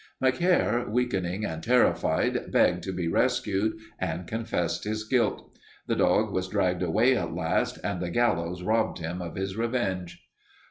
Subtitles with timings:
[0.19, 5.55] Macaire, weakening and terrified, begged to be rescued and confessed his guilt.
[5.85, 10.27] The dog was dragged away at last and the gallows robbed him of his revenge."